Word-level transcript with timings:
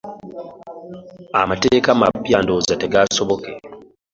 Amateeka 1.41 1.87
amapya 1.95 2.37
ndowooza 2.41 2.73
tegaasoboke. 2.81 3.51